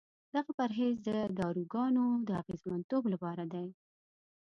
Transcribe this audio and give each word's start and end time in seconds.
دغه 0.35 0.51
پرهیز 0.59 0.95
د 1.07 1.09
داروګانو 1.39 2.05
د 2.27 2.29
اغېزمنتوب 2.41 3.03
لپاره 3.13 3.43
دی. 3.53 3.67